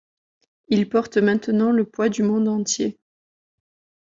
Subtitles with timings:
[0.69, 2.97] Il porte maintenant le poids du monde entier.